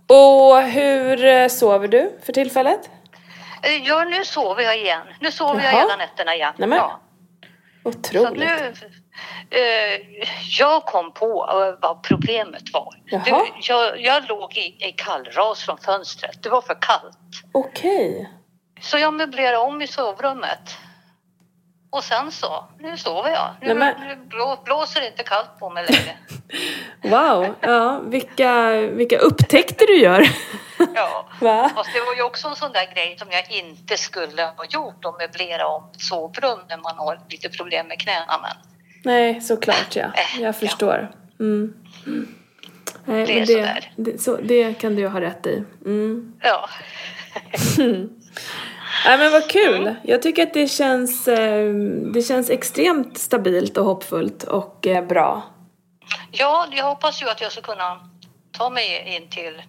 Och 0.08 0.62
hur 0.64 1.26
eh, 1.26 1.48
sover 1.48 1.88
du 1.88 2.12
för 2.26 2.34
tillfället? 2.34 2.90
Eh, 3.64 3.72
Ja, 3.88 4.04
nu 4.04 4.26
sover 4.26 4.64
jag 4.64 4.78
igen. 4.78 5.08
Nu 5.20 5.32
sover 5.32 5.64
jag 5.64 5.74
Jaha. 5.74 5.82
hela 5.82 5.96
nätterna 5.96 6.36
igen. 6.36 6.54
Ja. 6.58 7.00
Så 7.84 7.90
Otroligt. 7.90 8.40
nu, 8.40 8.74
jag 10.60 10.86
kom 10.86 11.14
på 11.14 11.50
eh, 11.52 11.80
vad 11.82 12.04
problemet 12.04 12.64
var. 12.74 12.96
Jaha. 13.06 13.46
Jag, 13.62 14.02
jag 14.02 14.30
låg 14.30 14.58
i, 14.58 14.88
i 14.88 14.92
kallras 14.98 15.64
från 15.64 15.78
fönstret. 15.78 16.44
Det 16.44 16.50
var 16.50 16.62
för 16.62 16.78
kallt. 16.82 17.18
Okej. 17.52 18.30
Så 18.82 18.98
jag 18.98 19.14
möblerade 19.14 19.58
om 19.58 19.82
i 19.82 19.88
sovrummet. 19.88 20.78
Och 21.92 22.04
sen 22.04 22.32
så, 22.32 22.66
nu 22.80 22.98
sover 22.98 23.30
jag. 23.30 23.50
Nu, 23.62 23.68
Nämen. 23.68 23.96
nu 24.08 24.16
blå, 24.16 24.60
blåser 24.66 25.02
det 25.02 25.08
inte 25.08 25.24
kallt 25.24 25.60
på 25.60 25.70
mig 25.70 25.86
längre. 25.90 26.18
Wow. 27.02 27.56
Ja, 27.62 28.00
vilka, 28.00 28.72
vilka 28.72 29.18
upptäckter 29.18 29.88
du 29.88 30.00
gör. 30.00 30.30
Ja. 30.96 31.26
Va? 31.42 31.72
Fast 31.76 31.94
det 31.94 32.00
var 32.00 32.16
ju 32.16 32.24
också 32.24 32.48
en 32.48 32.56
sån 32.56 32.72
där 32.72 32.94
grej 32.94 33.16
som 33.20 33.28
jag 33.32 33.52
inte 33.52 33.98
skulle 33.98 34.44
ha 34.44 34.66
gjort 34.70 35.06
att 35.06 35.18
möblera 35.20 35.68
om 35.68 35.84
ett 35.94 36.02
sovrum 36.02 36.60
när 36.70 36.78
man 36.78 36.98
har 36.98 37.20
lite 37.30 37.50
problem 37.50 37.88
med 37.88 38.00
knäna. 38.00 38.40
Men 38.42 38.52
Nej, 39.04 39.42
såklart 39.42 39.96
ja. 39.96 40.04
Eh, 40.04 40.42
Jag 40.42 40.56
förstår. 40.56 41.12
Mm. 41.40 41.74
Nej, 43.06 43.26
Det 43.26 43.34
är 43.34 43.38
men 43.38 43.48
sådär. 43.48 43.92
det, 43.96 44.22
så, 44.22 44.38
det 44.38 44.74
kan 44.74 44.96
du 44.96 45.02
ju 45.02 45.08
ha 45.08 45.22
rätt 45.22 45.48
i. 45.48 45.64
Mm. 45.86 46.34
ja, 46.42 46.70
Nej 49.06 49.18
men 49.18 49.32
vad 49.32 49.50
kul! 49.50 49.96
Jag 50.04 50.22
tycker 50.22 50.44
att 50.44 50.54
det 50.54 50.68
känns, 50.68 51.28
eh, 51.28 51.74
det 52.14 52.22
känns 52.22 52.50
extremt 52.50 53.18
stabilt 53.18 53.78
och 53.78 53.86
hoppfullt 53.86 54.44
och 54.44 54.88
eh, 54.88 55.06
bra. 55.06 55.44
ja, 56.32 56.68
jag 56.72 56.84
hoppas 56.86 57.22
ju 57.22 57.30
att 57.30 57.42
jag 57.42 57.52
ska 57.52 57.62
kunna 57.62 58.00
ta 58.52 58.70
mig 58.70 59.16
in 59.16 59.30
till 59.30 59.62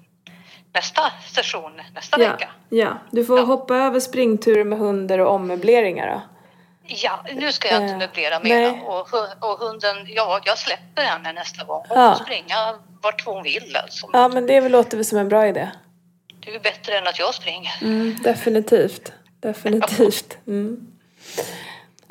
nästa 0.74 1.02
session 1.34 1.72
nästa 1.94 2.22
Ja, 2.22 2.30
vecka. 2.32 2.48
ja. 2.68 2.88
Du 3.10 3.24
får 3.24 3.38
Ja. 3.38 3.44
hoppa 3.44 3.76
över 3.76 4.00
springturer 4.00 4.64
med 4.64 4.78
hundar 4.78 5.18
och 5.18 5.34
ommöbleringar 5.34 6.06
då. 6.14 6.22
Ja, 6.92 7.24
nu 7.34 7.52
ska 7.52 7.68
jag 7.68 7.82
inte 7.82 7.92
Eh, 7.92 7.98
möblera 7.98 8.40
mer. 8.40 8.80
Och, 8.84 9.08
och 9.50 9.58
hunden, 9.58 9.96
ja, 10.06 10.40
jag 10.44 10.58
släpper 10.58 11.02
henne 11.02 11.32
nästa 11.32 11.64
gång. 11.64 11.84
Hon 11.88 11.98
Ja. 11.98 12.14
får 12.16 12.24
springa 12.24 12.74
vart 13.02 13.24
hon 13.26 13.42
vill 13.42 13.76
alltså. 13.82 14.06
Ja 14.12 14.28
men 14.28 14.46
det 14.46 14.68
låter 14.68 14.96
väl 14.96 15.04
som 15.06 15.18
en 15.18 15.28
bra 15.28 15.46
idé. 15.48 15.68
Det 16.40 16.54
är 16.54 16.60
bättre 16.60 16.98
än 16.98 17.06
att 17.06 17.18
jag 17.18 17.34
springer. 17.34 17.72
Mm, 17.82 18.16
definitivt. 18.22 19.12
Definitivt. 19.40 20.38
Mm. 20.46 20.86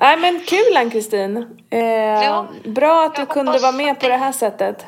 Nej 0.02 0.18
men 0.18 0.40
kul 0.48 0.78
Ann-Kristin. 0.78 1.60
Eh, 1.70 1.80
Ja, 2.24 2.48
bra 2.66 3.06
att 3.06 3.16
du 3.16 3.26
kunde 3.26 3.60
vara 3.60 3.72
med 3.72 4.00
på 4.00 4.08
det- 4.08 4.18
här 4.18 4.32
sättet. 4.32 4.86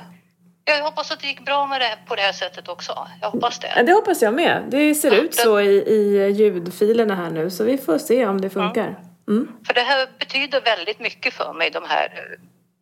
Jag 0.66 0.84
hoppas 0.84 1.12
att 1.12 1.20
det 1.20 1.28
gick 1.28 1.46
bra 1.46 1.68
med 1.68 1.82
det 1.82 1.98
på 2.08 2.16
det 2.16 2.22
här 2.22 2.32
sättet 2.32 2.68
också. 2.70 3.08
Jag 3.22 3.32
hoppas 3.32 3.60
Ja, 3.62 3.70
det. 3.76 3.84
det 3.84 3.94
hoppas 3.94 4.22
jag 4.22 4.34
med. 4.34 4.64
Det 4.70 4.96
ser 4.96 5.12
ut 5.24 5.36
så 5.36 5.60
i, 5.60 5.68
i 5.72 6.32
ljudfilerna 6.32 7.16
här 7.16 7.30
nu 7.30 7.50
så 7.50 7.64
vi 7.64 7.78
får 7.78 7.98
se 7.98 8.26
om 8.26 8.42
det 8.42 8.50
funkar. 8.50 9.00
Mm. 9.32 9.48
För 9.68 9.74
det 9.74 9.82
här 9.82 10.08
betyder 10.20 10.62
väldigt 10.62 11.00
mycket 11.00 11.34
för 11.34 11.54
mig, 11.54 11.70
de 11.72 11.84
här 11.88 12.08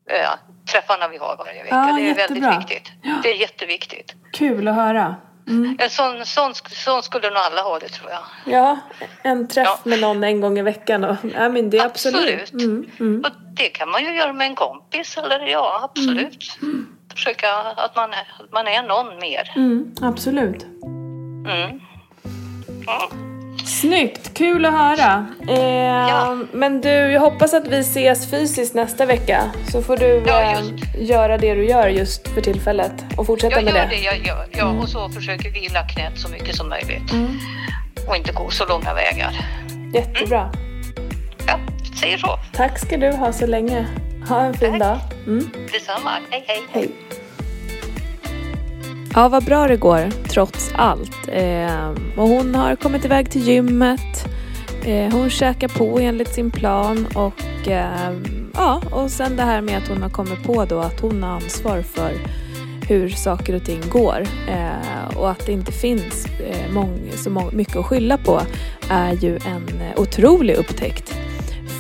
äh, 0.10 0.30
träffarna 0.72 1.08
vi 1.08 1.18
har 1.18 1.36
varje 1.38 1.64
vecka. 1.64 1.76
Ja, 1.76 1.96
det 1.98 2.02
är 2.02 2.18
jättebra. 2.18 2.50
väldigt 2.50 2.72
viktigt. 2.72 2.92
Det 3.24 3.30
är 3.32 3.36
jätteviktigt. 3.36 4.16
Kul 4.34 4.68
att 4.68 4.76
höra. 4.76 5.16
Mm. 5.48 5.78
En 5.80 5.90
sån, 5.90 6.26
sån, 6.26 6.54
sån 6.70 7.04
skulle 7.04 7.28
nog 7.30 7.38
alla 7.38 7.62
ha 7.62 7.80
det 7.80 7.88
tror 7.90 8.10
jag. 8.12 8.22
Ja, 8.54 8.80
en 9.24 9.48
träff 9.48 9.68
Ja. 9.68 9.80
med 9.84 10.02
någon 10.02 10.24
en 10.24 10.42
gång 10.42 10.60
i 10.60 10.62
veckan. 10.62 11.04
Och, 11.04 11.16
ja, 11.36 11.50
men 11.50 11.70
det 11.70 11.80
absolut. 11.80 12.42
Absolut. 12.42 12.52
Mm, 12.64 12.92
mm. 13.00 13.22
Och 13.26 13.32
det 13.54 13.70
kan 13.70 13.90
man 13.90 14.04
ju 14.04 14.16
göra 14.16 14.34
med 14.34 14.48
en 14.48 14.56
kompis 14.56 15.18
eller 15.18 15.40
ja, 15.48 15.80
absolut. 15.84 16.58
Försöka 17.14 17.54
att 17.54 17.96
man, 17.96 18.14
är- 18.14 18.28
att 18.40 18.52
man 18.52 18.68
är 18.68 18.84
någon 18.84 19.20
mer. 19.20 19.54
Mm, 19.56 19.96
absolut. 20.02 20.64
Mm. 20.64 21.80
Ja. 22.86 23.10
Snyggt, 23.70 24.34
kul 24.34 24.66
att 24.66 24.74
höra. 24.74 25.26
Eh, 25.48 25.60
Ja. 26.10 26.38
Men 26.54 26.82
du, 26.82 26.90
jag 26.90 27.22
hoppas 27.22 27.54
att 27.54 27.68
vi 27.68 27.80
ses 27.80 28.30
fysiskt 28.32 28.74
nästa 28.74 29.06
vecka. 29.06 29.44
Så 29.72 29.82
får 29.82 29.98
du 29.98 30.24
Ja, 30.28 30.42
eh, 30.42 30.58
göra 30.98 31.38
det 31.38 31.54
du 31.56 31.66
gör 31.66 31.88
just 31.88 32.28
för 32.28 32.42
tillfället 32.42 32.92
och 33.18 33.26
fortsätta 33.26 33.56
Jag 33.56 33.64
med 33.64 33.74
gör 33.74 33.82
det. 33.82 33.90
det 33.96 34.02
jag 34.02 34.28
gör. 34.28 34.46
Ja, 34.52 34.66
och 34.66 34.90
så 34.90 35.10
försöker 35.10 35.50
vila 35.52 35.88
knät 35.88 36.20
så 36.20 36.30
mycket 36.30 36.56
som 36.56 36.70
möjligt. 36.70 37.12
Mm. 37.14 37.40
Och 38.08 38.16
inte 38.18 38.32
gå 38.34 38.50
så 38.50 38.66
långa 38.66 38.94
vägar. 38.94 39.46
Jättebra. 39.94 40.52
Ja, 41.48 41.60
säger 42.02 42.18
så. 42.18 42.40
Tack 42.54 42.80
ska 42.80 42.98
du 42.98 43.12
ha 43.12 43.34
så 43.34 43.46
länge. 43.48 43.86
Ha 44.30 44.42
en 44.42 44.54
fin 44.54 44.70
Tack. 44.72 44.80
dag. 44.80 44.98
Mm. 45.28 45.50
Detsamma. 45.74 46.10
Hej, 46.30 46.44
hej. 46.48 46.62
Hej. 46.72 46.90
Ja, 49.20 49.30
vad 49.30 49.46
bra 49.46 49.68
det 49.68 49.78
går 49.78 50.10
trots 50.30 50.72
allt. 50.76 51.28
Eh, 51.28 51.90
och 52.18 52.28
hon 52.28 52.56
har 52.56 52.76
kommit 52.76 53.06
iväg 53.06 53.32
till 53.32 53.48
gymmet. 53.48 54.26
Eh, 54.86 55.12
hon 55.12 55.30
käkar 55.30 55.68
på 55.68 56.00
enligt 56.00 56.34
sin 56.34 56.52
plan 56.52 57.08
och 57.16 57.68
eh, 57.68 58.14
ja, 58.54 58.82
och 58.92 59.12
sen 59.12 59.36
det 59.36 59.44
här 59.44 59.62
med 59.62 59.78
att 59.78 59.88
hon 59.88 60.02
har 60.02 60.10
kommit 60.10 60.44
på 60.44 60.66
då 60.66 60.80
att 60.80 61.00
hon 61.00 61.24
har 61.24 61.30
ansvar 61.30 61.82
för 61.82 62.14
hur 62.88 63.10
saker 63.10 63.56
och 63.56 63.64
ting 63.64 63.82
går 63.90 64.26
eh, 64.48 65.18
och 65.18 65.32
att 65.32 65.46
det 65.46 65.52
inte 65.52 65.72
finns 65.72 66.26
eh, 66.26 66.72
mång, 66.74 67.12
så 67.16 67.30
må, 67.30 67.52
mycket 67.52 67.76
att 67.76 67.86
skylla 67.86 68.18
på 68.18 68.42
är 68.90 69.14
ju 69.14 69.36
en 69.36 69.82
eh, 69.82 70.02
otrolig 70.02 70.56
upptäckt 70.56 71.19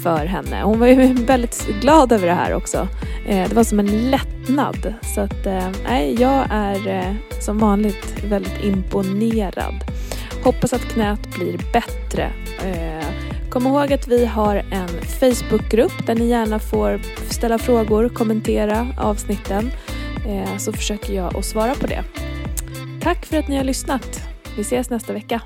för 0.03 0.25
henne. 0.25 0.61
Hon 0.63 0.79
var 0.79 0.87
ju 0.87 1.13
väldigt 1.25 1.67
glad 1.81 2.11
över 2.11 2.27
det 2.27 2.33
här 2.33 2.53
också. 2.53 2.87
Eh, 3.27 3.49
det 3.49 3.55
var 3.55 3.63
som 3.63 3.79
en 3.79 4.11
lättnad. 4.11 4.93
Så 5.15 5.21
att, 5.21 5.45
eh, 5.45 5.69
nej, 5.83 6.15
jag 6.19 6.45
är 6.49 6.87
eh, 6.87 7.41
som 7.41 7.57
vanligt 7.57 8.23
väldigt 8.23 8.63
imponerad. 8.63 9.75
Hoppas 10.43 10.73
att 10.73 10.81
knät 10.81 11.35
blir 11.35 11.57
bättre. 11.73 12.31
Kom 13.49 13.67
ihåg 13.67 13.93
att 13.93 14.07
vi 14.07 14.25
har 14.25 14.55
en 14.55 14.87
Facebookgrupp 15.19 16.07
där 16.07 16.15
ni 16.15 16.27
gärna 16.27 16.59
får 16.59 17.01
ställa 17.29 17.57
frågor, 17.57 18.09
kommentera 18.09 18.87
avsnitten. 18.97 19.71
Så 20.57 20.73
försöker 20.73 21.13
jag 21.13 21.37
att 21.37 21.45
svara 21.45 21.75
på 21.75 21.87
det. 21.87 22.03
Tack 23.01 23.25
för 23.25 23.37
att 23.37 23.47
ni 23.47 23.57
har 23.57 23.63
lyssnat. 23.63 24.21
Vi 24.55 24.61
ses 24.61 24.89
nästa 24.89 25.13
vecka. 25.13 25.41